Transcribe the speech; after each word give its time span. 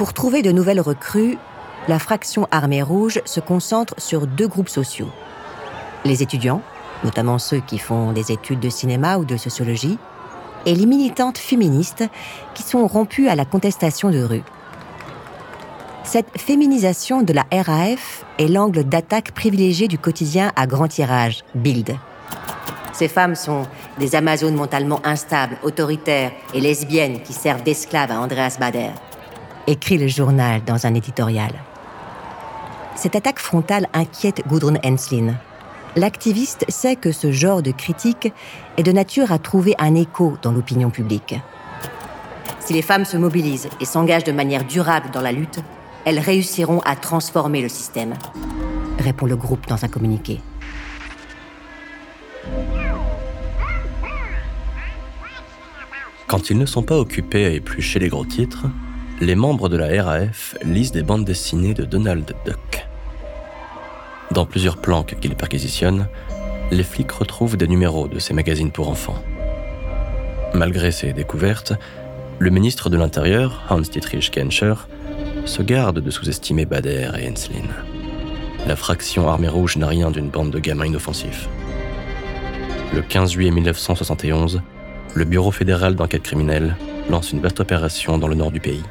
Pour 0.00 0.14
trouver 0.14 0.40
de 0.40 0.50
nouvelles 0.50 0.80
recrues, 0.80 1.36
la 1.86 1.98
fraction 1.98 2.48
Armée 2.50 2.80
Rouge 2.80 3.20
se 3.26 3.38
concentre 3.38 3.94
sur 3.98 4.26
deux 4.26 4.48
groupes 4.48 4.70
sociaux. 4.70 5.10
Les 6.06 6.22
étudiants, 6.22 6.62
notamment 7.04 7.38
ceux 7.38 7.60
qui 7.60 7.76
font 7.76 8.12
des 8.12 8.32
études 8.32 8.60
de 8.60 8.70
cinéma 8.70 9.18
ou 9.18 9.26
de 9.26 9.36
sociologie, 9.36 9.98
et 10.64 10.74
les 10.74 10.86
militantes 10.86 11.36
féministes 11.36 12.02
qui 12.54 12.62
sont 12.62 12.86
rompues 12.86 13.28
à 13.28 13.34
la 13.34 13.44
contestation 13.44 14.10
de 14.10 14.22
rue. 14.22 14.42
Cette 16.02 16.40
féminisation 16.40 17.20
de 17.20 17.34
la 17.34 17.44
RAF 17.52 18.24
est 18.38 18.48
l'angle 18.48 18.84
d'attaque 18.84 19.32
privilégié 19.32 19.86
du 19.86 19.98
quotidien 19.98 20.50
à 20.56 20.66
grand 20.66 20.88
tirage, 20.88 21.44
Bild. 21.54 21.94
Ces 22.94 23.08
femmes 23.08 23.34
sont 23.34 23.64
des 23.98 24.14
Amazones 24.14 24.54
mentalement 24.54 25.02
instables, 25.04 25.58
autoritaires 25.62 26.32
et 26.54 26.62
lesbiennes 26.62 27.20
qui 27.22 27.34
servent 27.34 27.62
d'esclaves 27.62 28.10
à 28.10 28.18
Andreas 28.18 28.56
Bader, 28.58 28.92
écrit 29.70 29.98
le 29.98 30.08
journal 30.08 30.62
dans 30.64 30.86
un 30.86 30.94
éditorial. 30.94 31.52
Cette 32.96 33.14
attaque 33.14 33.38
frontale 33.38 33.88
inquiète 33.92 34.42
Gudrun 34.48 34.76
Henslin. 34.84 35.34
L'activiste 35.96 36.64
sait 36.68 36.96
que 36.96 37.12
ce 37.12 37.32
genre 37.32 37.62
de 37.62 37.70
critique 37.70 38.32
est 38.76 38.82
de 38.82 38.92
nature 38.92 39.32
à 39.32 39.38
trouver 39.38 39.74
un 39.78 39.94
écho 39.94 40.36
dans 40.42 40.52
l'opinion 40.52 40.90
publique. 40.90 41.36
Si 42.58 42.72
les 42.72 42.82
femmes 42.82 43.04
se 43.04 43.16
mobilisent 43.16 43.68
et 43.80 43.84
s'engagent 43.84 44.24
de 44.24 44.32
manière 44.32 44.64
durable 44.64 45.10
dans 45.12 45.22
la 45.22 45.32
lutte, 45.32 45.60
elles 46.04 46.18
réussiront 46.18 46.80
à 46.80 46.96
transformer 46.96 47.62
le 47.62 47.68
système, 47.68 48.14
répond 48.98 49.26
le 49.26 49.36
groupe 49.36 49.66
dans 49.66 49.84
un 49.84 49.88
communiqué. 49.88 50.40
Quand 56.26 56.50
ils 56.50 56.58
ne 56.58 56.66
sont 56.66 56.84
pas 56.84 56.96
occupés 56.96 57.44
à 57.44 57.50
éplucher 57.50 57.98
les 57.98 58.08
gros 58.08 58.24
titres, 58.24 58.66
les 59.20 59.34
membres 59.34 59.68
de 59.68 59.76
la 59.76 60.02
RAF 60.02 60.56
lisent 60.64 60.92
des 60.92 61.02
bandes 61.02 61.26
dessinées 61.26 61.74
de 61.74 61.84
Donald 61.84 62.24
Duck. 62.46 62.86
Dans 64.30 64.46
plusieurs 64.46 64.78
planques 64.78 65.16
qu'ils 65.20 65.36
perquisitionnent, 65.36 66.08
les 66.70 66.82
flics 66.82 67.12
retrouvent 67.12 67.58
des 67.58 67.68
numéros 67.68 68.08
de 68.08 68.18
ces 68.18 68.32
magazines 68.32 68.70
pour 68.70 68.88
enfants. 68.88 69.22
Malgré 70.54 70.90
ces 70.90 71.12
découvertes, 71.12 71.74
le 72.38 72.48
ministre 72.50 72.88
de 72.88 72.96
l'Intérieur, 72.96 73.62
Hans-Dietrich 73.68 74.32
Genscher, 74.34 74.74
se 75.44 75.62
garde 75.62 76.00
de 76.00 76.10
sous-estimer 76.10 76.64
Bader 76.64 77.10
et 77.18 77.28
Henslin. 77.28 77.68
La 78.66 78.76
fraction 78.76 79.28
Armée 79.28 79.48
Rouge 79.48 79.76
n'a 79.76 79.86
rien 79.86 80.10
d'une 80.10 80.30
bande 80.30 80.50
de 80.50 80.58
gamins 80.58 80.86
inoffensifs. 80.86 81.46
Le 82.94 83.02
15 83.02 83.32
juillet 83.32 83.50
1971, 83.50 84.62
le 85.12 85.24
Bureau 85.24 85.50
fédéral 85.50 85.94
d'enquête 85.94 86.22
criminelle 86.22 86.74
lance 87.10 87.32
une 87.32 87.40
vaste 87.40 87.60
opération 87.60 88.16
dans 88.16 88.28
le 88.28 88.34
nord 88.34 88.50
du 88.50 88.60
pays. 88.60 88.82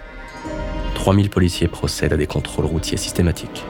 3000 1.00 1.30
policiers 1.30 1.70
procèdent 1.70 2.12
à 2.12 2.18
des 2.18 2.28
contrôles 2.28 2.66
routiers 2.66 2.98
systématiques. 2.98 3.64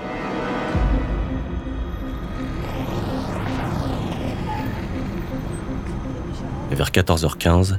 vers 6.71 6.91
14h15, 6.91 7.77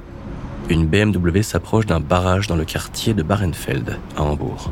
une 0.69 0.87
BMW 0.87 1.42
s'approche 1.42 1.87
d'un 1.87 2.01
barrage 2.01 2.47
dans 2.47 2.55
le 2.55 2.67
quartier 2.67 3.15
de 3.15 3.23
Barenfeld, 3.23 3.98
à 4.17 4.23
Hambourg. 4.23 4.70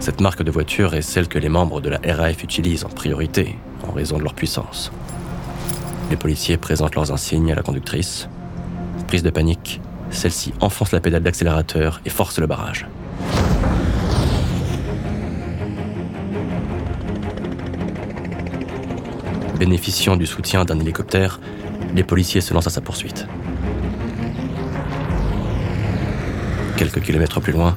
Cette 0.00 0.20
marque 0.20 0.42
de 0.42 0.50
voiture 0.50 0.94
est 0.94 1.02
celle 1.02 1.28
que 1.28 1.38
les 1.38 1.50
membres 1.50 1.82
de 1.82 1.90
la 1.90 2.00
RAF 2.04 2.42
utilisent 2.42 2.84
en 2.84 2.88
priorité, 2.88 3.58
en 3.86 3.92
raison 3.92 4.16
de 4.16 4.22
leur 4.22 4.34
puissance. 4.34 4.90
Les 6.10 6.16
policiers 6.16 6.56
présentent 6.56 6.94
leurs 6.94 7.12
insignes 7.12 7.52
à 7.52 7.54
la 7.54 7.62
conductrice. 7.62 8.28
Prise 9.06 9.22
de 9.22 9.30
panique, 9.30 9.80
celle-ci 10.10 10.54
enfonce 10.60 10.92
la 10.92 11.00
pédale 11.00 11.22
d'accélérateur 11.22 12.00
et 12.06 12.10
force 12.10 12.38
le 12.38 12.46
barrage. 12.46 12.86
Bénéficiant 19.58 20.16
du 20.16 20.26
soutien 20.26 20.64
d'un 20.64 20.80
hélicoptère, 20.80 21.40
les 21.94 22.02
policiers 22.02 22.40
se 22.40 22.52
lancent 22.52 22.66
à 22.66 22.70
sa 22.70 22.80
poursuite. 22.80 23.26
Quelques 26.76 27.00
kilomètres 27.00 27.40
plus 27.40 27.52
loin, 27.52 27.76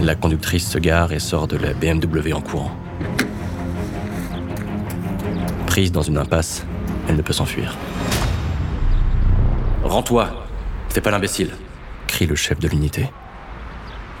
la 0.00 0.14
conductrice 0.14 0.66
se 0.66 0.78
gare 0.78 1.12
et 1.12 1.18
sort 1.18 1.46
de 1.46 1.56
la 1.56 1.74
BMW 1.74 2.32
en 2.32 2.40
courant. 2.40 2.72
Prise 5.66 5.92
dans 5.92 6.02
une 6.02 6.16
impasse, 6.16 6.64
elle 7.08 7.16
ne 7.16 7.22
peut 7.22 7.34
s'enfuir. 7.34 7.76
Rends-toi, 9.84 10.46
fais 10.88 11.02
pas 11.02 11.10
l'imbécile, 11.10 11.50
crie 12.06 12.26
le 12.26 12.34
chef 12.34 12.58
de 12.58 12.68
l'unité. 12.68 13.10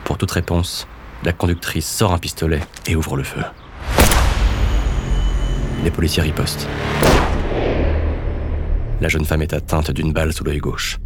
Pour 0.04 0.18
toute 0.18 0.30
réponse, 0.30 0.86
la 1.24 1.32
conductrice 1.32 1.88
sort 1.88 2.12
un 2.12 2.18
pistolet 2.18 2.60
et 2.86 2.94
ouvre 2.94 3.16
le 3.16 3.24
feu. 3.24 3.42
Les 5.84 5.90
policiers 5.90 6.22
ripostent. 6.22 6.66
La 9.00 9.08
jeune 9.08 9.24
femme 9.24 9.42
est 9.42 9.52
atteinte 9.52 9.90
d'une 9.90 10.12
balle 10.12 10.32
sous 10.32 10.44
l'œil 10.44 10.58
gauche. 10.58 10.98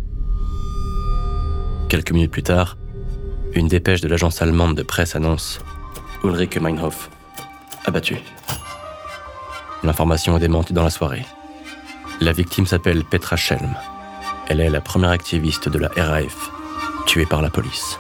Quelques 1.89 2.13
minutes 2.13 2.31
plus 2.31 2.43
tard, 2.43 2.79
une 3.55 3.69
dépêche 3.69 4.01
de 4.01 4.09
l'agence 4.09 4.41
allemande 4.41 4.77
de 4.77 4.83
presse 4.83 5.15
annonce 5.15 5.61
Ulrike 6.25 6.59
Meinhof, 6.59 7.11
abattue. 7.85 8.23
L'information 9.83 10.37
est 10.37 10.41
démentie 10.41 10.73
dans 10.73 10.85
la 10.85 10.91
soirée. 10.91 11.27
La 12.21 12.33
victime 12.33 12.67
s'appelle 12.67 13.05
Petra 13.05 13.37
Schelm. 13.37 13.75
Elle 14.49 14.61
est 14.61 14.71
la 14.71 14.81
première 14.81 15.11
activiste 15.11 15.69
de 15.69 15.79
la 15.79 15.89
RAF, 15.89 16.51
tuée 17.07 17.27
par 17.27 17.43
la 17.43 17.51
police. 17.51 17.99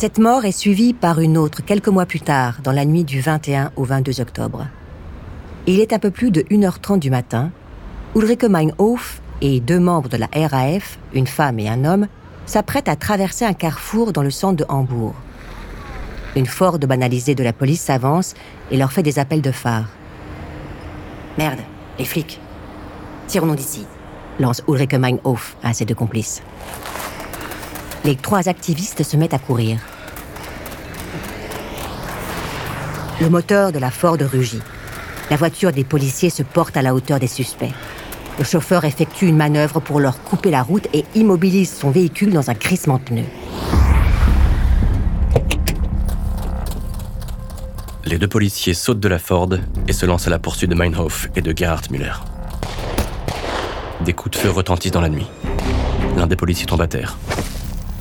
Cette 0.00 0.16
mort 0.16 0.46
est 0.46 0.52
suivie 0.52 0.94
par 0.94 1.20
une 1.20 1.36
autre 1.36 1.62
quelques 1.62 1.88
mois 1.88 2.06
plus 2.06 2.22
tard, 2.22 2.60
dans 2.64 2.72
la 2.72 2.86
nuit 2.86 3.04
du 3.04 3.20
21 3.20 3.70
au 3.76 3.84
22 3.84 4.22
octobre. 4.22 4.66
Il 5.66 5.78
est 5.78 5.92
un 5.92 5.98
peu 5.98 6.10
plus 6.10 6.30
de 6.30 6.40
1h30 6.40 6.98
du 7.00 7.10
matin. 7.10 7.50
Ulrike 8.16 8.44
Meinhof 8.44 9.20
et 9.42 9.60
deux 9.60 9.78
membres 9.78 10.08
de 10.08 10.16
la 10.16 10.26
RAF, 10.32 10.98
une 11.12 11.26
femme 11.26 11.58
et 11.58 11.68
un 11.68 11.84
homme, 11.84 12.06
s'apprêtent 12.46 12.88
à 12.88 12.96
traverser 12.96 13.44
un 13.44 13.52
carrefour 13.52 14.14
dans 14.14 14.22
le 14.22 14.30
centre 14.30 14.56
de 14.56 14.64
Hambourg. 14.70 15.14
Une 16.34 16.46
Ford 16.46 16.78
banalisée 16.78 17.34
de 17.34 17.44
la 17.44 17.52
police 17.52 17.82
s'avance 17.82 18.32
et 18.70 18.78
leur 18.78 18.92
fait 18.92 19.02
des 19.02 19.18
appels 19.18 19.42
de 19.42 19.52
phare. 19.52 19.90
Merde, 21.36 21.60
les 21.98 22.06
flics. 22.06 22.40
Tirons-nous 23.26 23.54
d'ici, 23.54 23.84
lance 24.38 24.62
Ulrike 24.66 24.94
Meinhof 24.94 25.58
à 25.62 25.74
ses 25.74 25.84
deux 25.84 25.94
complices. 25.94 26.40
Les 28.02 28.16
trois 28.16 28.48
activistes 28.48 29.02
se 29.02 29.18
mettent 29.18 29.34
à 29.34 29.38
courir. 29.38 29.78
Le 33.20 33.28
moteur 33.28 33.70
de 33.70 33.78
la 33.78 33.90
Ford 33.90 34.16
rugit. 34.18 34.62
La 35.28 35.36
voiture 35.36 35.72
des 35.72 35.84
policiers 35.84 36.30
se 36.30 36.42
porte 36.42 36.78
à 36.78 36.82
la 36.82 36.94
hauteur 36.94 37.20
des 37.20 37.26
suspects. 37.26 37.72
Le 38.38 38.44
chauffeur 38.44 38.86
effectue 38.86 39.26
une 39.26 39.36
manœuvre 39.36 39.80
pour 39.80 40.00
leur 40.00 40.22
couper 40.22 40.50
la 40.50 40.62
route 40.62 40.88
et 40.94 41.04
immobilise 41.14 41.70
son 41.70 41.90
véhicule 41.90 42.32
dans 42.32 42.48
un 42.48 42.54
crissement 42.54 42.96
de 42.96 43.02
pneus. 43.02 43.24
Les 48.06 48.16
deux 48.16 48.26
policiers 48.26 48.72
sautent 48.72 49.00
de 49.00 49.08
la 49.08 49.18
Ford 49.18 49.50
et 49.86 49.92
se 49.92 50.06
lancent 50.06 50.26
à 50.26 50.30
la 50.30 50.38
poursuite 50.38 50.70
de 50.70 50.74
Meinhof 50.74 51.28
et 51.36 51.42
de 51.42 51.54
Gerhard 51.54 51.82
Müller. 51.90 52.14
Des 54.02 54.14
coups 54.14 54.38
de 54.38 54.42
feu 54.42 54.50
retentissent 54.50 54.92
dans 54.92 55.02
la 55.02 55.10
nuit. 55.10 55.26
L'un 56.16 56.26
des 56.26 56.36
policiers 56.36 56.64
tombe 56.64 56.80
à 56.80 56.86
terre. 56.86 57.18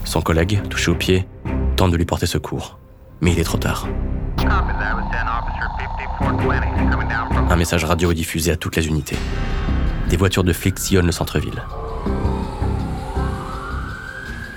Son 0.05 0.21
collègue, 0.21 0.61
touché 0.69 0.89
au 0.89 0.95
pied, 0.95 1.27
tente 1.75 1.91
de 1.91 1.97
lui 1.97 2.05
porter 2.05 2.25
secours. 2.25 2.79
Mais 3.19 3.33
il 3.33 3.39
est 3.39 3.43
trop 3.43 3.57
tard. 3.57 3.85
Un 7.49 7.55
message 7.55 7.83
radio 7.83 8.11
est 8.11 8.15
diffusé 8.15 8.51
à 8.51 8.57
toutes 8.57 8.75
les 8.75 8.87
unités. 8.87 9.17
Des 10.09 10.17
voitures 10.17 10.43
de 10.43 10.53
flics 10.53 10.79
sillonnent 10.79 11.07
le 11.07 11.11
centre-ville. 11.11 11.63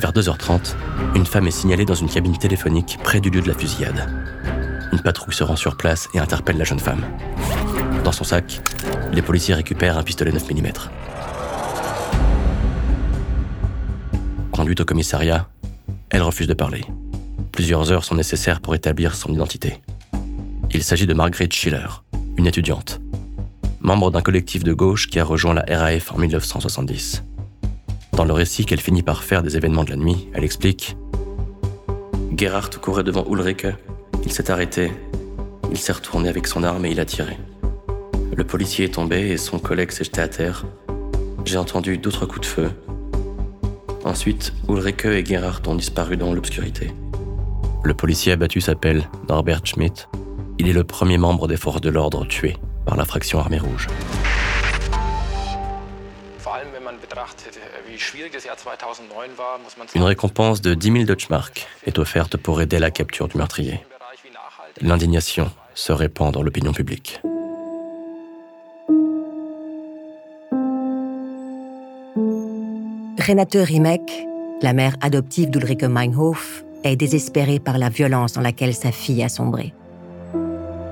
Vers 0.00 0.12
2h30, 0.12 0.74
une 1.14 1.26
femme 1.26 1.46
est 1.46 1.52
signalée 1.52 1.84
dans 1.84 1.94
une 1.94 2.08
cabine 2.08 2.36
téléphonique 2.36 2.98
près 3.02 3.20
du 3.20 3.30
lieu 3.30 3.40
de 3.40 3.48
la 3.48 3.54
fusillade. 3.54 4.08
Une 4.92 5.00
patrouille 5.00 5.34
se 5.34 5.44
rend 5.44 5.56
sur 5.56 5.76
place 5.76 6.08
et 6.14 6.18
interpelle 6.18 6.58
la 6.58 6.64
jeune 6.64 6.80
femme. 6.80 7.02
Dans 8.04 8.12
son 8.12 8.24
sac, 8.24 8.60
les 9.12 9.22
policiers 9.22 9.54
récupèrent 9.54 9.98
un 9.98 10.02
pistolet 10.02 10.32
9 10.32 10.50
mm. 10.50 10.72
Conduite 14.50 14.80
au 14.80 14.84
commissariat, 14.84 15.48
elle 16.10 16.22
refuse 16.22 16.46
de 16.46 16.54
parler. 16.54 16.84
Plusieurs 17.52 17.92
heures 17.92 18.04
sont 18.04 18.14
nécessaires 18.14 18.60
pour 18.60 18.74
établir 18.74 19.14
son 19.14 19.30
identité. 19.32 19.82
Il 20.70 20.82
s'agit 20.82 21.06
de 21.06 21.12
Margaret 21.12 21.48
Schiller, 21.50 21.86
une 22.38 22.46
étudiante, 22.46 23.00
membre 23.80 24.10
d'un 24.10 24.22
collectif 24.22 24.64
de 24.64 24.72
gauche 24.72 25.08
qui 25.08 25.20
a 25.20 25.24
rejoint 25.24 25.52
la 25.52 25.64
RAF 25.68 26.12
en 26.12 26.18
1970. 26.18 27.22
Dans 28.14 28.24
le 28.24 28.32
récit 28.32 28.64
qu'elle 28.64 28.80
finit 28.80 29.02
par 29.02 29.22
faire 29.22 29.42
des 29.42 29.58
événements 29.58 29.84
de 29.84 29.90
la 29.90 29.96
nuit, 29.96 30.28
elle 30.32 30.44
explique 30.44 30.96
Gerhard 32.34 32.70
courait 32.80 33.04
devant 33.04 33.26
Ulrike, 33.30 33.66
il 34.24 34.32
s'est 34.32 34.50
arrêté, 34.50 34.90
il 35.70 35.76
s'est 35.76 35.92
retourné 35.92 36.30
avec 36.30 36.46
son 36.46 36.62
arme 36.62 36.86
et 36.86 36.90
il 36.90 37.00
a 37.00 37.04
tiré. 37.04 37.36
Le 38.34 38.44
policier 38.44 38.86
est 38.86 38.94
tombé 38.94 39.28
et 39.28 39.36
son 39.36 39.58
collègue 39.58 39.90
s'est 39.90 40.04
jeté 40.04 40.22
à 40.22 40.28
terre. 40.28 40.64
J'ai 41.44 41.58
entendu 41.58 41.98
d'autres 41.98 42.24
coups 42.24 42.40
de 42.40 42.46
feu. 42.46 42.70
Ensuite, 44.04 44.54
Ulrike 44.70 45.04
et 45.04 45.24
Gerhard 45.24 45.60
ont 45.66 45.74
disparu 45.74 46.16
dans 46.16 46.32
l'obscurité. 46.32 46.92
Le 47.84 47.94
policier 47.94 48.32
abattu 48.32 48.60
s'appelle 48.60 49.08
Norbert 49.28 49.66
Schmidt. 49.66 50.06
Il 50.58 50.68
est 50.68 50.72
le 50.72 50.84
premier 50.84 51.18
membre 51.18 51.48
des 51.48 51.56
forces 51.56 51.80
de 51.80 51.90
l'ordre 51.90 52.24
tué 52.24 52.56
par 52.86 52.96
la 52.96 53.04
fraction 53.04 53.40
armée 53.40 53.58
rouge. 53.58 53.88
Une 59.94 60.02
récompense 60.02 60.60
de 60.60 60.74
10 60.74 60.92
000 60.92 61.04
Deutschmark 61.04 61.66
est 61.86 61.98
offerte 61.98 62.36
pour 62.36 62.60
aider 62.60 62.76
à 62.76 62.80
la 62.80 62.90
capture 62.90 63.26
du 63.26 63.36
meurtrier. 63.36 63.80
L'indignation 64.80 65.50
se 65.74 65.92
répand 65.92 66.32
dans 66.32 66.42
l'opinion 66.42 66.72
publique. 66.72 67.20
Renate 73.18 73.56
Riemek, 73.56 74.00
la 74.62 74.72
mère 74.72 74.96
adoptive 75.00 75.50
d'Ulrike 75.50 75.84
Meinhof, 75.84 76.64
est 76.84 76.96
désespérée 76.96 77.58
par 77.58 77.78
la 77.78 77.88
violence 77.88 78.32
dans 78.32 78.40
laquelle 78.40 78.74
sa 78.74 78.92
fille 78.92 79.22
a 79.22 79.28
sombré. 79.28 79.72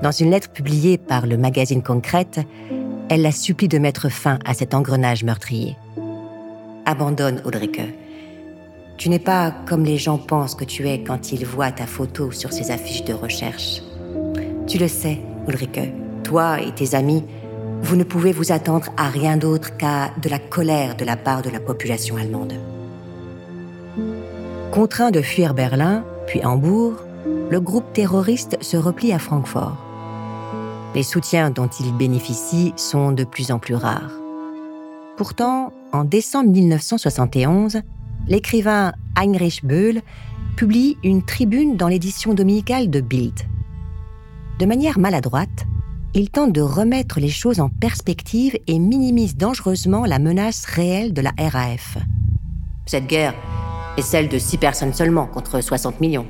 Dans 0.01 0.11
une 0.11 0.31
lettre 0.31 0.49
publiée 0.49 0.97
par 0.97 1.27
le 1.27 1.37
magazine 1.37 1.83
Concrète, 1.83 2.39
elle 3.09 3.21
la 3.21 3.31
supplie 3.31 3.67
de 3.67 3.77
mettre 3.77 4.09
fin 4.09 4.39
à 4.45 4.53
cet 4.53 4.73
engrenage 4.73 5.23
meurtrier. 5.23 5.75
Abandonne, 6.85 7.41
Ulrike. 7.45 7.81
Tu 8.97 9.09
n'es 9.09 9.19
pas 9.19 9.53
comme 9.67 9.83
les 9.83 9.97
gens 9.97 10.17
pensent 10.17 10.55
que 10.55 10.63
tu 10.63 10.87
es 10.87 11.03
quand 11.03 11.31
ils 11.31 11.45
voient 11.45 11.71
ta 11.71 11.85
photo 11.85 12.31
sur 12.31 12.51
ces 12.51 12.71
affiches 12.71 13.03
de 13.03 13.13
recherche. 13.13 13.81
Tu 14.67 14.77
le 14.77 14.87
sais, 14.87 15.19
Ulrike, 15.47 15.91
toi 16.23 16.61
et 16.61 16.71
tes 16.73 16.95
amis, 16.95 17.23
vous 17.81 17.95
ne 17.95 18.03
pouvez 18.03 18.31
vous 18.31 18.51
attendre 18.51 18.91
à 18.97 19.09
rien 19.09 19.37
d'autre 19.37 19.75
qu'à 19.75 20.11
de 20.21 20.29
la 20.29 20.39
colère 20.39 20.95
de 20.95 21.03
la 21.03 21.17
part 21.17 21.41
de 21.41 21.49
la 21.49 21.59
population 21.59 22.15
allemande. 22.15 22.53
Contraint 24.71 25.11
de 25.11 25.21
fuir 25.21 25.53
Berlin, 25.53 26.05
puis 26.27 26.45
Hambourg, 26.45 26.93
le 27.49 27.59
groupe 27.59 27.91
terroriste 27.91 28.57
se 28.63 28.77
replie 28.77 29.11
à 29.11 29.19
Francfort. 29.19 29.75
Les 30.95 31.03
soutiens 31.03 31.49
dont 31.49 31.67
il 31.67 31.93
bénéficie 31.97 32.71
sont 32.77 33.11
de 33.11 33.25
plus 33.25 33.51
en 33.51 33.59
plus 33.59 33.75
rares. 33.75 34.13
Pourtant, 35.17 35.73
en 35.91 36.05
décembre 36.05 36.51
1971, 36.51 37.81
l'écrivain 38.29 38.93
Heinrich 39.17 39.65
Böll 39.65 40.01
publie 40.55 40.95
une 41.03 41.21
tribune 41.21 41.75
dans 41.75 41.89
l'édition 41.89 42.33
dominicale 42.33 42.89
de 42.89 43.01
Bild. 43.01 43.41
De 44.57 44.65
manière 44.65 44.99
maladroite, 44.99 45.65
il 46.13 46.29
tente 46.29 46.53
de 46.53 46.61
remettre 46.61 47.19
les 47.19 47.29
choses 47.29 47.59
en 47.59 47.67
perspective 47.67 48.57
et 48.67 48.79
minimise 48.79 49.35
dangereusement 49.35 50.05
la 50.05 50.17
menace 50.17 50.63
réelle 50.63 51.11
de 51.11 51.21
la 51.21 51.33
RAF. 51.37 51.97
Cette 52.85 53.07
guerre 53.07 53.35
est 53.97 54.01
celle 54.01 54.29
de 54.29 54.37
six 54.37 54.57
personnes 54.57 54.93
seulement 54.93 55.25
contre 55.27 55.61
60 55.61 56.01
millions, 56.01 56.27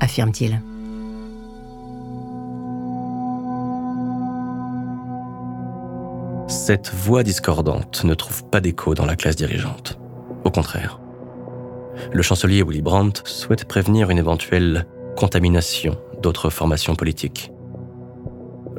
affirme-t-il. 0.00 0.60
Cette 6.48 6.92
voix 6.92 7.22
discordante 7.22 8.04
ne 8.04 8.14
trouve 8.14 8.44
pas 8.44 8.60
d'écho 8.60 8.94
dans 8.94 9.06
la 9.06 9.16
classe 9.16 9.36
dirigeante. 9.36 9.98
Au 10.44 10.50
contraire. 10.50 11.00
Le 12.12 12.22
chancelier 12.22 12.62
Willy 12.62 12.82
Brandt 12.82 13.22
souhaite 13.24 13.66
prévenir 13.66 14.10
une 14.10 14.18
éventuelle 14.18 14.86
contamination 15.16 15.96
d'autres 16.22 16.50
formations 16.50 16.94
politiques 16.94 17.52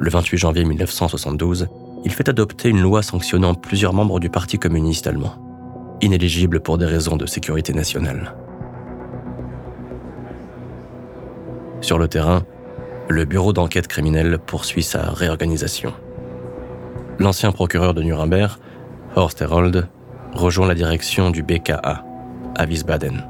le 0.02 0.10
28 0.10 0.36
janvier 0.36 0.64
1972, 0.64 1.68
il 2.04 2.10
fait 2.10 2.28
adopter 2.28 2.68
une 2.68 2.80
loi 2.80 3.02
sanctionnant 3.02 3.54
plusieurs 3.54 3.94
membres 3.94 4.18
du 4.18 4.30
Parti 4.30 4.58
communiste 4.58 5.06
allemand, 5.06 5.51
inéligibles 6.02 6.60
pour 6.60 6.76
des 6.76 6.86
raisons 6.86 7.16
de 7.16 7.26
sécurité 7.26 7.72
nationale. 7.72 8.34
Sur 11.80 11.98
le 11.98 12.08
terrain, 12.08 12.44
le 13.08 13.24
bureau 13.24 13.52
d'enquête 13.52 13.88
criminelle 13.88 14.38
poursuit 14.38 14.82
sa 14.82 15.10
réorganisation. 15.10 15.92
L'ancien 17.18 17.52
procureur 17.52 17.94
de 17.94 18.02
Nuremberg, 18.02 18.52
Horst 19.16 19.42
Herold, 19.42 19.88
rejoint 20.32 20.66
la 20.66 20.74
direction 20.74 21.30
du 21.30 21.42
BKA, 21.42 22.04
à 22.56 22.66
Wiesbaden. 22.66 23.24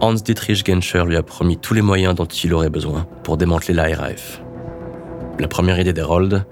Hans-Dietrich 0.00 0.66
Genscher 0.66 1.04
lui 1.06 1.16
a 1.16 1.22
promis 1.22 1.58
tous 1.58 1.74
les 1.74 1.82
moyens 1.82 2.14
dont 2.14 2.26
il 2.26 2.52
aurait 2.54 2.70
besoin 2.70 3.06
pour 3.22 3.36
démanteler 3.36 3.74
la 3.74 3.94
RAF. 3.94 4.42
La 5.38 5.48
première 5.48 5.78
idée 5.78 5.92
d'Herold 5.92 6.44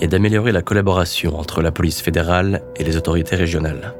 est 0.00 0.08
d'améliorer 0.08 0.52
la 0.52 0.62
collaboration 0.62 1.38
entre 1.38 1.62
la 1.62 1.72
police 1.72 2.00
fédérale 2.00 2.62
et 2.76 2.84
les 2.84 2.96
autorités 2.96 3.36
régionales. 3.36 3.94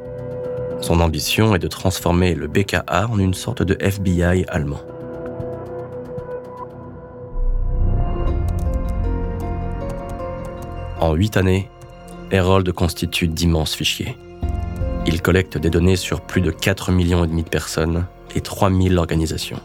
Son 0.80 1.00
ambition 1.00 1.54
est 1.54 1.58
de 1.58 1.68
transformer 1.68 2.34
le 2.34 2.46
BKA 2.46 3.08
en 3.10 3.18
une 3.18 3.34
sorte 3.34 3.62
de 3.62 3.76
FBI 3.78 4.44
allemand. 4.48 4.80
En 11.00 11.14
huit 11.14 11.36
années, 11.36 11.70
Herold 12.30 12.72
constitue 12.72 13.28
d'immenses 13.28 13.74
fichiers. 13.74 14.16
Il 15.06 15.22
collecte 15.22 15.58
des 15.58 15.70
données 15.70 15.96
sur 15.96 16.20
plus 16.20 16.40
de 16.40 16.50
4 16.50 16.92
millions 16.92 17.26
de 17.26 17.42
personnes 17.42 18.06
et 18.34 18.40
3000 18.40 18.98
organisations. 18.98 19.60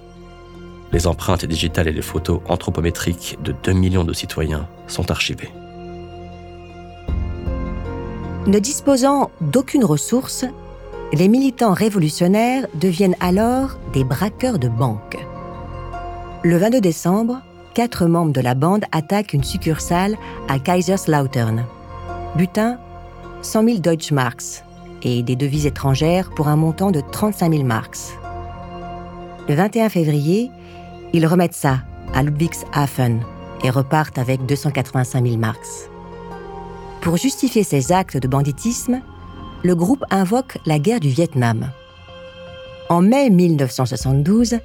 Les 0.92 1.07
empreintes 1.07 1.45
digitales 1.45 1.88
et 1.88 1.94
les 1.94 2.02
photos 2.02 2.42
anthropométriques 2.48 3.38
de 3.42 3.54
2 3.64 3.74
millions 3.74 4.04
de 4.04 4.14
citoyens 4.14 4.68
sont 4.88 5.12
archivées. 5.12 5.52
Ne 8.48 8.60
disposant 8.60 9.31
d'aucune 9.42 9.84
ressource, 9.84 10.45
les 11.14 11.28
militants 11.28 11.74
révolutionnaires 11.74 12.68
deviennent 12.74 13.16
alors 13.19 13.78
des 13.94 14.04
braqueurs 14.04 14.59
de 14.59 14.68
banques. 14.68 15.18
Le 16.44 16.57
22 16.57 16.81
décembre, 16.81 17.42
quatre 17.74 18.06
membres 18.06 18.33
de 18.33 18.42
la 18.42 18.56
bande 18.56 18.85
attaquent 18.92 19.33
une 19.33 19.44
succursale 19.44 20.18
à 20.47 20.59
Kaiserslautern. 20.59 21.66
Butin 22.35 22.78
100 23.42 23.64
000 23.64 23.78
Deutschmarks 23.80 24.64
et 25.04 25.21
des 25.24 25.35
devises 25.35 25.66
étrangères 25.66 26.31
pour 26.31 26.47
un 26.47 26.56
montant 26.56 26.92
de 26.92 27.02
35 27.12 27.52
000 27.52 27.64
marks. 27.64 28.00
Le 29.47 29.56
21 29.56 29.90
février, 29.90 30.50
ils 31.14 31.28
remettent 31.28 31.54
ça 31.54 31.80
à 32.14 32.24
Ludwigshafen 32.24 33.21
et 33.64 33.69
repartent 33.69 34.18
avec 34.18 34.45
285 34.45 35.24
000 35.24 35.38
marks. 35.38 35.90
Pour 37.02 37.18
justifier 37.18 37.64
ces 37.64 37.92
actes 37.92 38.18
de 38.18 38.28
banditisme, 38.28 39.02
le 39.66 39.74
groupe 39.74 40.06
invoque 40.12 40.60
la 40.68 40.78
guerre 40.78 41.00
du 41.00 41.10
Vietnam. 41.10 41.72
En 42.88 43.02
mai 43.02 43.31
1972, 43.31 44.60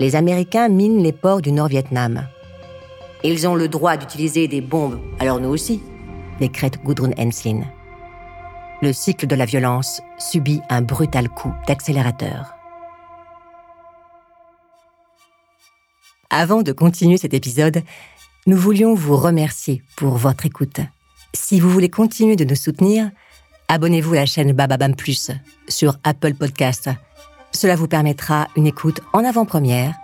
les 0.00 0.16
Américains 0.16 0.68
minent 0.68 1.00
les 1.00 1.12
ports 1.12 1.40
du 1.40 1.52
Nord-Vietnam. 1.52 2.26
Ils 3.22 3.46
ont 3.46 3.54
le 3.54 3.68
droit 3.68 3.96
d'utiliser 3.96 4.48
des 4.48 4.60
bombes, 4.60 4.98
alors 5.20 5.38
nous 5.38 5.48
aussi, 5.48 5.80
décrète 6.40 6.82
Gudrun 6.82 7.12
Henslin. 7.18 7.60
Le 8.82 8.92
cycle 8.92 9.28
de 9.28 9.36
la 9.36 9.44
violence 9.44 10.02
subit 10.18 10.60
un 10.68 10.82
brutal 10.82 11.28
coup 11.28 11.54
d'accélérateur. 11.68 12.56
Avant 16.30 16.62
de 16.62 16.72
continuer 16.72 17.16
cet 17.16 17.32
épisode, 17.32 17.84
nous 18.48 18.56
voulions 18.56 18.94
vous 18.94 19.16
remercier 19.16 19.84
pour 19.96 20.16
votre 20.16 20.46
écoute. 20.46 20.80
Si 21.32 21.60
vous 21.60 21.70
voulez 21.70 21.90
continuer 21.90 22.34
de 22.34 22.44
nous 22.44 22.56
soutenir, 22.56 23.12
abonnez-vous 23.72 24.12
à 24.12 24.16
la 24.16 24.26
chaîne 24.26 24.52
Bababam 24.52 24.94
Plus 24.94 25.30
sur 25.66 25.96
Apple 26.04 26.34
Podcast. 26.34 26.90
Cela 27.52 27.74
vous 27.74 27.88
permettra 27.88 28.48
une 28.54 28.66
écoute 28.66 29.00
en 29.14 29.24
avant-première 29.24 29.94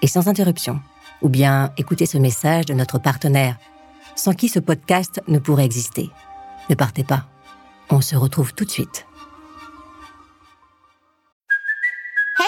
et 0.00 0.06
sans 0.06 0.28
interruption. 0.28 0.80
Ou 1.20 1.28
bien 1.28 1.70
écoutez 1.76 2.06
ce 2.06 2.16
message 2.16 2.64
de 2.64 2.72
notre 2.72 2.98
partenaire, 2.98 3.58
sans 4.16 4.32
qui 4.32 4.48
ce 4.48 4.58
podcast 4.58 5.20
ne 5.28 5.38
pourrait 5.38 5.66
exister. 5.66 6.08
Ne 6.70 6.74
partez 6.74 7.04
pas. 7.04 7.26
On 7.90 8.00
se 8.00 8.16
retrouve 8.16 8.54
tout 8.54 8.64
de 8.64 8.70
suite. 8.70 9.07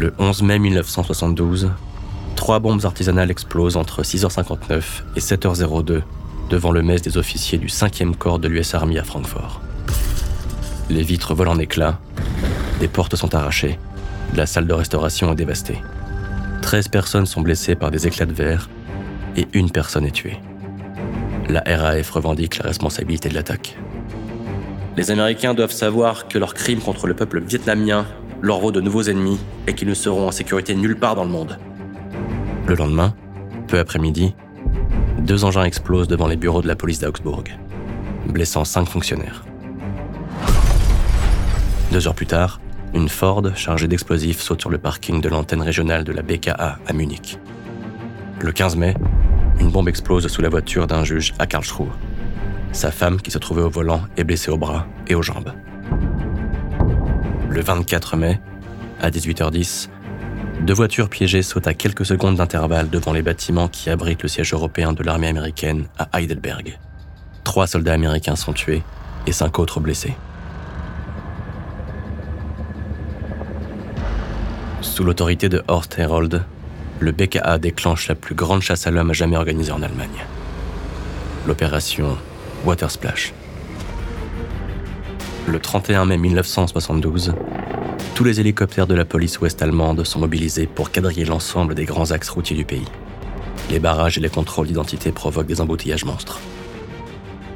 Le 0.00 0.14
11 0.18 0.44
mai 0.44 0.58
1972, 0.58 1.72
trois 2.34 2.58
bombes 2.58 2.86
artisanales 2.86 3.30
explosent 3.30 3.76
entre 3.76 4.02
6h59 4.02 4.82
et 5.14 5.20
7h02 5.20 6.00
devant 6.48 6.72
le 6.72 6.82
mess 6.82 7.02
des 7.02 7.18
officiers 7.18 7.58
du 7.58 7.66
5e 7.66 8.14
corps 8.14 8.38
de 8.38 8.48
l'US 8.48 8.72
Army 8.72 8.98
à 8.98 9.04
Francfort. 9.04 9.60
Les 10.88 11.02
vitres 11.02 11.34
volent 11.34 11.52
en 11.52 11.58
éclats, 11.58 11.98
des 12.80 12.88
portes 12.88 13.14
sont 13.14 13.34
arrachées, 13.34 13.78
la 14.34 14.46
salle 14.46 14.66
de 14.66 14.72
restauration 14.72 15.32
est 15.32 15.36
dévastée. 15.36 15.82
13 16.62 16.88
personnes 16.88 17.26
sont 17.26 17.42
blessées 17.42 17.74
par 17.74 17.90
des 17.90 18.06
éclats 18.06 18.24
de 18.24 18.32
verre 18.32 18.70
et 19.36 19.48
une 19.52 19.70
personne 19.70 20.06
est 20.06 20.12
tuée. 20.12 20.40
La 21.50 21.62
RAF 21.66 22.10
revendique 22.12 22.56
la 22.56 22.68
responsabilité 22.68 23.28
de 23.28 23.34
l'attaque. 23.34 23.76
Les 24.96 25.10
Américains 25.10 25.52
doivent 25.52 25.70
savoir 25.72 26.26
que 26.26 26.38
leurs 26.38 26.54
crimes 26.54 26.80
contre 26.80 27.06
le 27.06 27.12
peuple 27.12 27.42
vietnamien 27.42 28.06
leur 28.42 28.60
vaut 28.60 28.72
de 28.72 28.80
nouveaux 28.80 29.02
ennemis 29.02 29.38
et 29.66 29.74
qu'ils 29.74 29.88
ne 29.88 29.94
seront 29.94 30.28
en 30.28 30.30
sécurité 30.30 30.74
nulle 30.74 30.98
part 30.98 31.14
dans 31.14 31.24
le 31.24 31.30
monde. 31.30 31.58
Le 32.66 32.74
lendemain, 32.74 33.14
peu 33.66 33.78
après-midi, 33.78 34.34
deux 35.18 35.44
engins 35.44 35.64
explosent 35.64 36.08
devant 36.08 36.28
les 36.28 36.36
bureaux 36.36 36.62
de 36.62 36.68
la 36.68 36.76
police 36.76 37.00
d'Augsbourg, 37.00 37.44
blessant 38.26 38.64
cinq 38.64 38.86
fonctionnaires. 38.86 39.44
Deux 41.92 42.06
heures 42.06 42.14
plus 42.14 42.26
tard, 42.26 42.60
une 42.94 43.08
Ford 43.08 43.42
chargée 43.54 43.88
d'explosifs 43.88 44.40
saute 44.40 44.60
sur 44.60 44.70
le 44.70 44.78
parking 44.78 45.20
de 45.20 45.28
l'antenne 45.28 45.62
régionale 45.62 46.04
de 46.04 46.12
la 46.12 46.22
BKA 46.22 46.78
à 46.86 46.92
Munich. 46.92 47.38
Le 48.40 48.52
15 48.52 48.76
mai, 48.76 48.94
une 49.60 49.70
bombe 49.70 49.88
explose 49.88 50.26
sous 50.28 50.40
la 50.40 50.48
voiture 50.48 50.86
d'un 50.86 51.04
juge 51.04 51.34
à 51.38 51.46
Karlsruhe. 51.46 51.88
Sa 52.72 52.90
femme, 52.90 53.20
qui 53.20 53.30
se 53.30 53.38
trouvait 53.38 53.62
au 53.62 53.70
volant, 53.70 54.02
est 54.16 54.24
blessée 54.24 54.50
au 54.50 54.56
bras 54.56 54.86
et 55.08 55.14
aux 55.14 55.22
jambes. 55.22 55.52
Le 57.50 57.62
24 57.62 58.16
mai, 58.16 58.40
à 59.00 59.10
18h10, 59.10 59.88
deux 60.60 60.72
voitures 60.72 61.08
piégées 61.08 61.42
sautent 61.42 61.66
à 61.66 61.74
quelques 61.74 62.06
secondes 62.06 62.36
d'intervalle 62.36 62.88
devant 62.88 63.12
les 63.12 63.22
bâtiments 63.22 63.66
qui 63.66 63.90
abritent 63.90 64.22
le 64.22 64.28
siège 64.28 64.54
européen 64.54 64.92
de 64.92 65.02
l'armée 65.02 65.26
américaine 65.26 65.88
à 65.98 66.08
Heidelberg. 66.16 66.78
Trois 67.42 67.66
soldats 67.66 67.94
américains 67.94 68.36
sont 68.36 68.52
tués 68.52 68.84
et 69.26 69.32
cinq 69.32 69.58
autres 69.58 69.80
blessés. 69.80 70.14
Sous 74.80 75.02
l'autorité 75.02 75.48
de 75.48 75.64
Horst 75.66 75.98
Herold, 75.98 76.44
le 77.00 77.10
BKA 77.10 77.58
déclenche 77.58 78.06
la 78.06 78.14
plus 78.14 78.36
grande 78.36 78.62
chasse 78.62 78.86
à 78.86 78.92
l'homme 78.92 79.12
jamais 79.12 79.36
organisée 79.36 79.72
en 79.72 79.82
Allemagne. 79.82 80.24
L'opération 81.48 82.16
Water 82.64 82.92
Splash. 82.92 83.32
Le 85.46 85.58
31 85.58 86.04
mai 86.04 86.18
1972, 86.18 87.34
tous 88.14 88.24
les 88.24 88.40
hélicoptères 88.40 88.86
de 88.86 88.94
la 88.94 89.04
police 89.04 89.40
ouest-allemande 89.40 90.04
sont 90.04 90.20
mobilisés 90.20 90.66
pour 90.66 90.90
quadriller 90.90 91.24
l'ensemble 91.24 91.74
des 91.74 91.86
grands 91.86 92.10
axes 92.10 92.28
routiers 92.28 92.56
du 92.56 92.64
pays. 92.64 92.84
Les 93.70 93.78
barrages 93.78 94.18
et 94.18 94.20
les 94.20 94.28
contrôles 94.28 94.66
d'identité 94.66 95.12
provoquent 95.12 95.46
des 95.46 95.60
embouteillages 95.60 96.04
monstres. 96.04 96.40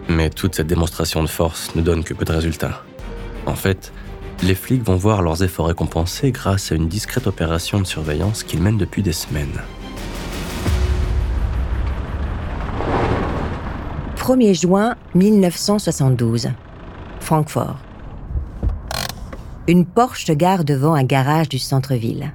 Mais 0.08 0.30
toute 0.30 0.54
cette 0.54 0.66
démonstration 0.66 1.22
de 1.22 1.28
force 1.28 1.74
ne 1.74 1.82
donne 1.82 2.04
que 2.04 2.14
peu 2.14 2.24
de 2.24 2.32
résultats. 2.32 2.82
En 3.46 3.54
fait, 3.54 3.92
les 4.42 4.54
flics 4.54 4.82
vont 4.82 4.96
voir 4.96 5.22
leurs 5.22 5.42
efforts 5.42 5.66
récompensés 5.66 6.32
grâce 6.32 6.72
à 6.72 6.74
une 6.74 6.88
discrète 6.88 7.26
opération 7.26 7.80
de 7.80 7.86
surveillance 7.86 8.42
qu'ils 8.42 8.62
mènent 8.62 8.78
depuis 8.78 9.02
des 9.02 9.12
semaines. 9.12 9.60
1er 14.16 14.58
juin 14.58 14.94
1972. 15.14 16.48
Francfort. 17.24 17.78
Une 19.66 19.86
Porsche 19.86 20.26
se 20.26 20.32
gare 20.32 20.62
devant 20.62 20.92
un 20.92 21.04
garage 21.04 21.48
du 21.48 21.58
centre-ville. 21.58 22.34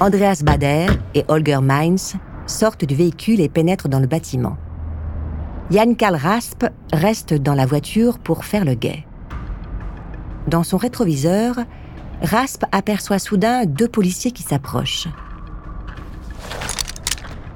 Andreas 0.00 0.42
Bader 0.44 0.86
et 1.14 1.24
Holger 1.28 1.60
Mainz 1.62 2.16
sortent 2.48 2.84
du 2.84 2.96
véhicule 2.96 3.40
et 3.40 3.48
pénètrent 3.48 3.88
dans 3.88 4.00
le 4.00 4.08
bâtiment. 4.08 4.56
Jan 5.70 5.94
Karl 5.94 6.16
Rasp 6.16 6.66
reste 6.92 7.32
dans 7.32 7.54
la 7.54 7.64
voiture 7.64 8.18
pour 8.18 8.44
faire 8.44 8.64
le 8.64 8.74
guet. 8.74 9.06
Dans 10.48 10.64
son 10.64 10.78
rétroviseur, 10.78 11.60
Rasp 12.22 12.64
aperçoit 12.72 13.20
soudain 13.20 13.66
deux 13.66 13.88
policiers 13.88 14.32
qui 14.32 14.42
s'approchent. 14.42 15.06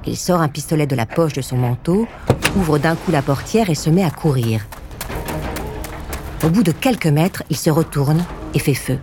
Il 0.05 0.15
sort 0.15 0.39
un 0.39 0.47
pistolet 0.47 0.87
de 0.87 0.95
la 0.95 1.05
poche 1.05 1.33
de 1.33 1.41
son 1.41 1.57
manteau, 1.57 2.07
ouvre 2.55 2.77
d'un 2.77 2.95
coup 2.95 3.11
la 3.11 3.21
portière 3.21 3.69
et 3.69 3.75
se 3.75 3.89
met 3.89 4.05
à 4.05 4.11
courir. 4.11 4.65
Au 6.43 6.49
bout 6.49 6.63
de 6.63 6.71
quelques 6.71 7.07
mètres, 7.07 7.41
il 7.49 7.57
se 7.57 7.71
retourne 7.71 8.23
et 8.53 8.59
fait 8.59 8.75
feu. 8.75 8.99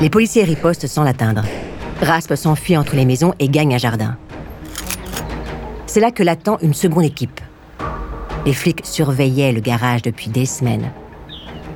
Les 0.00 0.08
policiers 0.08 0.44
ripostent 0.44 0.86
sans 0.86 1.02
l'atteindre. 1.02 1.42
Rasp 2.00 2.34
s'enfuit 2.36 2.76
entre 2.76 2.94
les 2.94 3.04
maisons 3.04 3.34
et 3.40 3.48
gagne 3.48 3.74
un 3.74 3.78
jardin. 3.78 4.16
C'est 5.86 6.00
là 6.00 6.12
que 6.12 6.22
l'attend 6.22 6.58
une 6.62 6.74
seconde 6.74 7.04
équipe. 7.04 7.40
Les 8.46 8.52
flics 8.52 8.84
surveillaient 8.84 9.52
le 9.52 9.60
garage 9.60 10.02
depuis 10.02 10.28
des 10.28 10.46
semaines. 10.46 10.92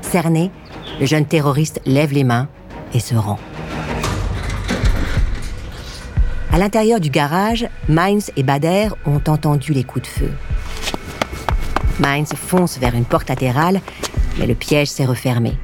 Cerné, 0.00 0.50
le 1.00 1.06
jeune 1.06 1.26
terroriste 1.26 1.80
lève 1.84 2.12
les 2.12 2.24
mains 2.24 2.48
et 2.94 3.00
se 3.00 3.14
rend. 3.14 3.38
À 6.52 6.58
l'intérieur 6.58 7.00
du 7.00 7.10
garage, 7.10 7.68
Mainz 7.88 8.30
et 8.36 8.42
Bader 8.42 8.88
ont 9.06 9.22
entendu 9.26 9.72
les 9.72 9.84
coups 9.84 10.02
de 10.02 10.20
feu. 10.20 10.30
Mainz 11.98 12.32
fonce 12.34 12.78
vers 12.78 12.94
une 12.94 13.04
porte 13.04 13.28
latérale, 13.28 13.80
mais 14.38 14.46
le 14.46 14.54
piège 14.54 14.88
s'est 14.88 15.04
refermé. 15.04 15.54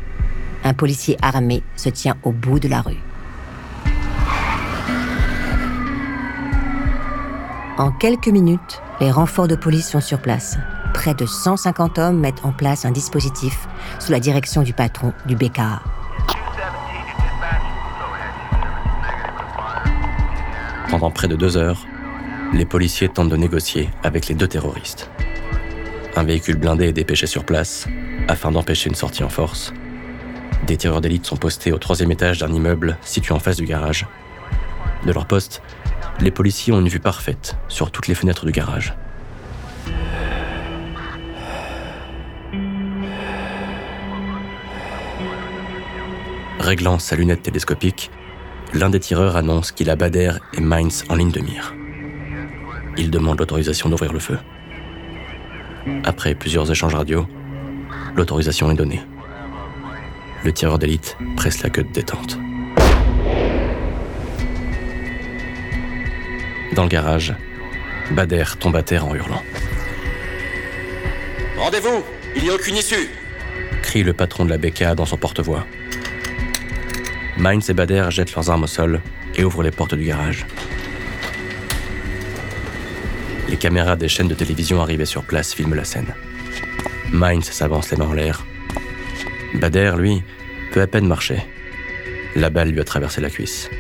Un 0.65 0.75
policier 0.75 1.17
armé 1.23 1.63
se 1.77 1.89
tient 1.89 2.17
au 2.23 2.33
bout 2.33 2.59
de 2.59 2.69
la 2.69 2.81
rue. 2.81 3.01
En 7.77 7.91
quelques 7.91 8.29
minutes, 8.29 8.81
les 9.01 9.11
renforts 9.11 9.49
de 9.49 9.57
police 9.57 9.89
sont 9.89 10.01
sur 10.01 10.21
place. 10.21 10.57
Près 10.93 11.15
de 11.15 11.27
150 11.27 11.99
hommes 11.99 12.21
mettent 12.21 12.45
en 12.45 12.53
place 12.53 12.85
un 12.85 12.93
dispositif 12.93 13.69
sous 13.99 14.13
la 14.13 14.21
direction 14.21 14.63
du 14.63 14.73
patron 14.73 15.13
du 15.27 15.35
BKA. 15.35 15.83
Pendant 20.89 21.11
près 21.11 21.27
de 21.27 21.35
deux 21.35 21.57
heures, 21.57 21.85
les 22.53 22.65
policiers 22.65 23.09
tentent 23.09 23.29
de 23.29 23.37
négocier 23.37 23.91
avec 24.05 24.29
les 24.29 24.37
deux 24.37 24.47
terroristes. 24.47 25.11
Un 26.17 26.23
véhicule 26.23 26.57
blindé 26.57 26.87
est 26.87 26.93
dépêché 26.93 27.27
sur 27.27 27.45
place 27.45 27.89
afin 28.29 28.53
d'empêcher 28.53 28.89
une 28.89 28.95
sortie 28.95 29.25
en 29.25 29.29
force. 29.29 29.73
Des 30.67 30.77
tireurs 30.77 31.01
d'élite 31.01 31.27
sont 31.27 31.37
postés 31.37 31.73
au 31.73 31.79
troisième 31.79 32.13
étage 32.13 32.39
d'un 32.39 32.53
immeuble 32.53 32.97
situé 33.03 33.35
en 33.35 33.41
face 33.41 33.57
du 33.57 33.65
garage. 33.65 34.07
De 35.05 35.13
leur 35.13 35.27
poste, 35.27 35.61
les 36.21 36.31
policiers 36.31 36.73
ont 36.73 36.81
une 36.81 36.89
vue 36.89 37.01
parfaite 37.01 37.57
sur 37.69 37.91
toutes 37.91 38.07
les 38.07 38.15
fenêtres 38.15 38.47
du 38.47 38.53
garage. 38.53 38.95
Réglant 46.61 46.99
sa 46.99 47.17
lunette 47.17 47.43
télescopique, 47.43 48.11
l'un 48.73 48.89
des 48.89 49.01
tireurs 49.01 49.37
annonce 49.37 49.73
qu'il 49.73 49.91
a 49.91 49.97
Bader 49.97 50.33
et 50.55 50.61
Mainz 50.61 51.05
en 51.09 51.17
ligne 51.17 51.33
de 51.33 51.41
mire. 51.41 51.75
Il 52.97 53.11
demande 53.11 53.41
l'autorisation 53.41 53.89
d'ouvrir 53.89 54.13
le 54.13 54.21
feu. 54.21 54.39
Après 56.05 56.35
plusieurs 56.35 56.71
échanges 56.71 56.95
radio, 56.95 57.27
l'autorisation 58.17 58.71
est 58.71 58.75
donnée. 58.75 59.01
Le 60.45 60.53
tireur 60.53 60.79
d'élite 60.79 61.17
presse 61.37 61.63
la 61.63 61.71
queue 61.71 61.85
de 61.85 61.93
détente. 61.93 62.39
Dans 66.75 66.83
le 66.83 66.89
garage, 66.89 67.35
Bader 68.11 68.45
tombe 68.59 68.77
à 68.77 68.83
terre 68.83 69.07
en 69.07 69.15
hurlant. 69.15 69.43
Rendez-vous 71.57 72.03
Il 72.37 72.43
n'y 72.43 72.51
a 72.51 72.55
aucune 72.55 72.77
issue 72.77 73.09
crie 73.85 74.03
le 74.03 74.15
patron 74.15 74.47
de 74.47 74.51
la 74.51 74.57
BKA 74.57 74.95
dans 74.95 75.05
son 75.05 75.19
porte-voix. 75.19 75.67
Mainz 77.37 77.69
et 77.69 77.75
Bader 77.75 78.07
jettent 78.09 78.35
leurs 78.35 78.49
armes 78.51 78.65
au 78.65 78.67
sol 78.67 79.01
et 79.37 79.45
ouvrent 79.45 79.63
les 79.63 79.71
portes 79.71 79.95
du 79.95 80.05
garage. 80.05 80.47
Les 83.49 83.57
caméras 83.57 83.97
des 83.97 84.09
chaînes 84.09 84.29
de 84.29 84.35
télévision 84.35 84.81
arrivées 84.81 85.05
sur 85.05 85.23
place 85.23 85.53
filment 85.55 85.75
la 85.75 85.85
scène. 85.85 86.15
Mainz 87.13 87.51
s'avance 87.51 87.91
les 87.91 87.97
mains 87.97 88.09
en 88.09 88.13
l'air. 88.13 88.45
Bader, 89.55 89.95
lui, 89.99 90.23
peut 90.73 90.81
à 90.81 90.87
peine 90.87 91.07
marcher. 91.07 91.45
La 92.35 92.51
balle 92.51 92.71
lui 92.71 92.81
a 92.81 92.85
traversé 92.85 93.21
la 93.21 93.31
cuisse. 93.31 93.71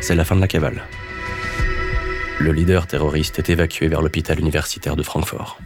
C'est 0.00 0.14
la 0.14 0.24
fin 0.24 0.34
de 0.34 0.40
la 0.40 0.48
cavale. 0.48 0.82
Le 2.40 2.52
leader 2.52 2.86
terroriste 2.86 3.38
est 3.38 3.50
évacué 3.50 3.86
vers 3.86 4.02
l'hôpital 4.02 4.40
universitaire 4.40 4.96
de 4.96 5.02
Francfort. 5.02 5.58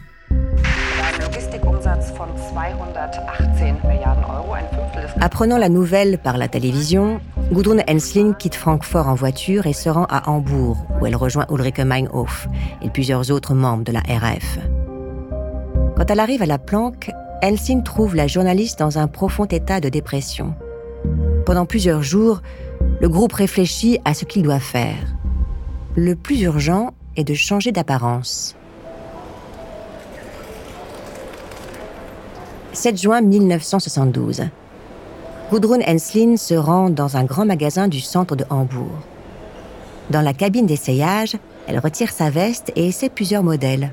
Apprenant 5.19 5.57
la 5.57 5.69
nouvelle 5.69 6.19
par 6.19 6.37
la 6.37 6.47
télévision, 6.47 7.19
Gudrun 7.51 7.79
Hensling 7.89 8.35
quitte 8.35 8.53
Francfort 8.53 9.07
en 9.07 9.15
voiture 9.15 9.65
et 9.65 9.73
se 9.73 9.89
rend 9.89 10.05
à 10.09 10.29
Hambourg, 10.29 10.77
où 11.01 11.07
elle 11.07 11.15
rejoint 11.15 11.47
Ulrike 11.49 11.79
Meinhof 11.79 12.47
et 12.83 12.91
plusieurs 12.91 13.31
autres 13.31 13.55
membres 13.55 13.83
de 13.83 13.91
la 13.91 14.01
RAF. 14.01 14.59
Quand 15.97 16.11
elle 16.11 16.19
arrive 16.19 16.43
à 16.43 16.45
la 16.45 16.59
planque, 16.59 17.09
Hensling 17.43 17.81
trouve 17.81 18.15
la 18.15 18.27
journaliste 18.27 18.77
dans 18.77 18.99
un 18.99 19.07
profond 19.07 19.45
état 19.45 19.79
de 19.79 19.89
dépression. 19.89 20.53
Pendant 21.47 21.65
plusieurs 21.65 22.03
jours, 22.03 22.43
le 23.01 23.09
groupe 23.09 23.33
réfléchit 23.33 23.99
à 24.05 24.13
ce 24.13 24.25
qu'il 24.25 24.43
doit 24.43 24.59
faire. 24.59 25.15
Le 25.95 26.15
plus 26.15 26.41
urgent 26.41 26.93
est 27.15 27.23
de 27.23 27.33
changer 27.33 27.71
d'apparence. 27.71 28.55
7 32.73 33.01
juin 33.01 33.21
1972. 33.21 34.43
Gudrun 35.51 35.79
Henslin 35.87 36.37
se 36.37 36.53
rend 36.53 36.91
dans 36.91 37.17
un 37.17 37.23
grand 37.23 37.43
magasin 37.43 37.87
du 37.87 38.01
centre 38.01 38.35
de 38.35 38.45
Hambourg. 38.51 38.99
Dans 40.11 40.21
la 40.21 40.33
cabine 40.33 40.67
d'essayage, 40.67 41.37
elle 41.67 41.79
retire 41.79 42.11
sa 42.11 42.29
veste 42.29 42.71
et 42.75 42.87
essaie 42.87 43.09
plusieurs 43.09 43.41
modèles. 43.41 43.91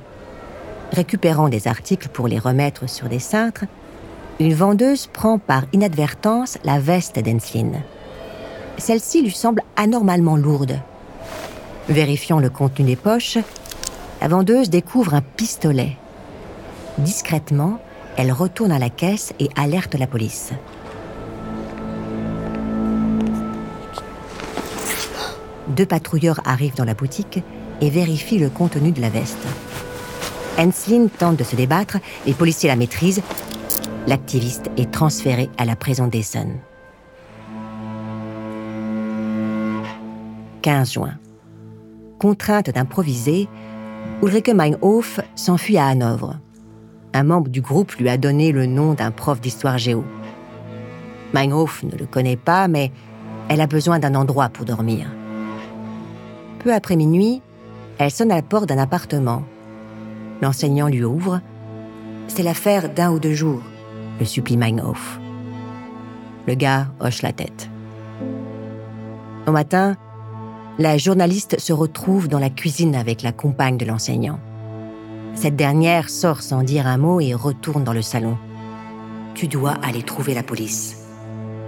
Récupérant 0.92 1.48
des 1.48 1.66
articles 1.66 2.08
pour 2.08 2.28
les 2.28 2.38
remettre 2.38 2.90
sur 2.90 3.08
des 3.08 3.20
cintres, 3.20 3.64
une 4.38 4.52
vendeuse 4.52 5.06
prend 5.06 5.38
par 5.38 5.64
inadvertance 5.72 6.58
la 6.62 6.78
veste 6.78 7.18
d'Henslin. 7.18 7.72
Celle-ci 8.76 9.22
lui 9.22 9.30
semble 9.30 9.62
anormalement 9.76 10.36
lourde. 10.36 10.78
Vérifiant 11.88 12.38
le 12.38 12.50
contenu 12.50 12.84
des 12.84 12.96
poches, 12.96 13.38
la 14.20 14.28
vendeuse 14.28 14.68
découvre 14.68 15.14
un 15.14 15.22
pistolet. 15.22 15.96
Discrètement, 16.98 17.78
elle 18.18 18.32
retourne 18.32 18.72
à 18.72 18.78
la 18.78 18.90
caisse 18.90 19.32
et 19.40 19.48
alerte 19.56 19.94
la 19.94 20.06
police. 20.06 20.52
Deux 25.76 25.84
patrouilleurs 25.84 26.40
arrivent 26.46 26.74
dans 26.74 26.86
la 26.86 26.94
boutique 26.94 27.42
et 27.82 27.90
vérifient 27.90 28.38
le 28.38 28.48
contenu 28.48 28.92
de 28.92 29.02
la 29.02 29.10
veste. 29.10 29.46
Henslin 30.58 31.08
tente 31.08 31.36
de 31.36 31.44
se 31.44 31.54
débattre, 31.54 31.98
les 32.24 32.32
policiers 32.32 32.70
la 32.70 32.76
maîtrisent. 32.76 33.20
L'activiste 34.06 34.70
est 34.78 34.90
transféré 34.90 35.50
à 35.58 35.66
la 35.66 35.76
prison 35.76 36.06
d'Essen. 36.06 36.60
15 40.62 40.92
juin. 40.94 41.18
Contrainte 42.18 42.70
d'improviser, 42.70 43.46
Ulrike 44.22 44.48
Meinhof 44.48 45.20
s'enfuit 45.34 45.76
à 45.76 45.88
Hanovre. 45.88 46.38
Un 47.12 47.24
membre 47.24 47.50
du 47.50 47.60
groupe 47.60 47.92
lui 47.96 48.08
a 48.08 48.16
donné 48.16 48.50
le 48.50 48.64
nom 48.64 48.94
d'un 48.94 49.10
prof 49.10 49.42
d'histoire 49.42 49.76
géo. 49.76 50.04
Meinhof 51.34 51.82
ne 51.82 51.98
le 51.98 52.06
connaît 52.06 52.36
pas, 52.36 52.66
mais 52.66 52.92
elle 53.50 53.60
a 53.60 53.66
besoin 53.66 53.98
d'un 53.98 54.14
endroit 54.14 54.48
pour 54.48 54.64
dormir. 54.64 55.06
Peu 56.66 56.74
après 56.74 56.96
minuit, 56.96 57.42
elle 57.98 58.10
sonne 58.10 58.32
à 58.32 58.34
la 58.34 58.42
porte 58.42 58.68
d'un 58.68 58.78
appartement. 58.78 59.44
L'enseignant 60.42 60.88
lui 60.88 61.04
ouvre. 61.04 61.40
C'est 62.26 62.42
l'affaire 62.42 62.92
d'un 62.92 63.12
ou 63.12 63.20
deux 63.20 63.34
jours, 63.34 63.62
le 64.18 64.24
supplie 64.24 64.56
Meinhof. 64.56 65.20
Le 66.48 66.54
gars 66.54 66.88
hoche 66.98 67.22
la 67.22 67.30
tête. 67.30 67.70
Au 69.46 69.52
matin, 69.52 69.94
la 70.80 70.98
journaliste 70.98 71.60
se 71.60 71.72
retrouve 71.72 72.26
dans 72.26 72.40
la 72.40 72.50
cuisine 72.50 72.96
avec 72.96 73.22
la 73.22 73.30
compagne 73.30 73.76
de 73.76 73.86
l'enseignant. 73.86 74.40
Cette 75.34 75.54
dernière 75.54 76.10
sort 76.10 76.42
sans 76.42 76.64
dire 76.64 76.88
un 76.88 76.98
mot 76.98 77.20
et 77.20 77.32
retourne 77.32 77.84
dans 77.84 77.92
le 77.92 78.02
salon. 78.02 78.36
Tu 79.36 79.46
dois 79.46 79.74
aller 79.84 80.02
trouver 80.02 80.34
la 80.34 80.42
police, 80.42 80.96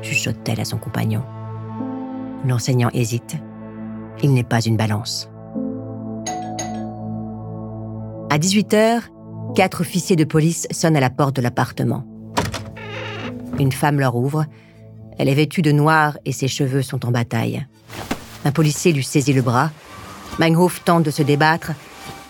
chuchote-t-elle 0.02 0.60
à 0.60 0.64
son 0.64 0.78
compagnon. 0.78 1.22
L'enseignant 2.44 2.90
hésite. 2.92 3.36
Il 4.22 4.34
n'est 4.34 4.44
pas 4.44 4.60
une 4.60 4.76
balance. 4.76 5.28
À 8.30 8.38
18h, 8.38 9.02
quatre 9.54 9.80
officiers 9.80 10.16
de 10.16 10.24
police 10.24 10.66
sonnent 10.70 10.96
à 10.96 11.00
la 11.00 11.10
porte 11.10 11.36
de 11.36 11.42
l'appartement. 11.42 12.04
Une 13.58 13.72
femme 13.72 14.00
leur 14.00 14.16
ouvre. 14.16 14.44
Elle 15.18 15.28
est 15.28 15.34
vêtue 15.34 15.62
de 15.62 15.72
noir 15.72 16.18
et 16.24 16.32
ses 16.32 16.48
cheveux 16.48 16.82
sont 16.82 17.06
en 17.06 17.10
bataille. 17.10 17.66
Un 18.44 18.52
policier 18.52 18.92
lui 18.92 19.02
saisit 19.04 19.32
le 19.32 19.42
bras. 19.42 19.70
Meinhof 20.38 20.84
tente 20.84 21.04
de 21.04 21.10
se 21.10 21.22
débattre. 21.22 21.72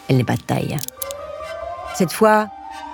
Elle 0.09 0.17
n'est 0.17 0.25
pas 0.25 0.37
de 0.37 0.43
taille. 0.43 0.77
Cette 1.95 2.13
fois, 2.13 2.49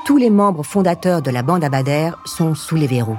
tous 0.05 0.17
les 0.17 0.31
membres 0.31 0.65
fondateurs 0.65 1.23
de 1.23 1.31
la 1.31 1.43
bande 1.43 1.63
Abader 1.63 2.11
sont 2.25 2.55
sous 2.55 2.77
les 2.77 2.87
verrous. 2.87 3.19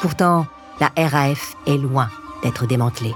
Pourtant, 0.00 0.46
la 0.80 0.90
RAF 0.96 1.54
est 1.66 1.78
loin 1.78 2.08
d'être 2.42 2.66
démantelée. 2.66 3.14